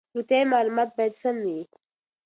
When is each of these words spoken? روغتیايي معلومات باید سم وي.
روغتیايي 0.15 0.45
معلومات 0.53 0.89
باید 0.97 1.13
سم 1.21 1.35
وي. 1.45 1.59